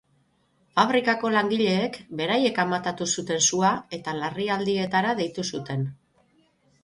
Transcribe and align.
Fabrikako 0.77 1.29
langileek 1.33 1.99
beraiek 2.21 2.57
amatatu 2.63 3.07
zuten 3.17 3.43
sua 3.49 3.69
eta 3.99 4.15
larrialdietara 4.23 5.11
dietu 5.21 5.45
zuten. 5.57 5.85